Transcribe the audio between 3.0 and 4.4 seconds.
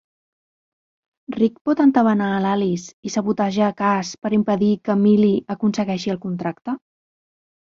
i sabotejar Kaz per